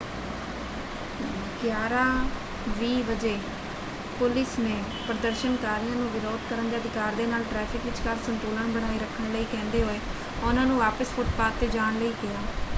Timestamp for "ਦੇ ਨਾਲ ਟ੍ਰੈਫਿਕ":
7.15-7.85